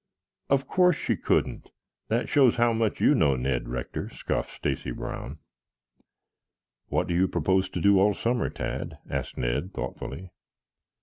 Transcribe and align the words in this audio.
"Of 0.49 0.65
course 0.65 0.95
she 0.95 1.15
couldn't. 1.15 1.69
That 2.07 2.27
shows 2.27 2.55
how 2.55 2.73
much 2.73 2.99
you 2.99 3.13
know, 3.13 3.35
Ned 3.35 3.69
Rector," 3.69 4.09
scoffed 4.09 4.49
Stacy 4.49 4.89
Brown. 4.89 5.37
"What 6.87 7.05
do 7.07 7.13
you 7.13 7.27
propose 7.27 7.69
to 7.69 7.79
do 7.79 7.99
all 7.99 8.15
summer, 8.15 8.49
Tad?" 8.49 8.97
asked 9.07 9.37
Ned 9.37 9.75
thoughtfully. 9.75 10.31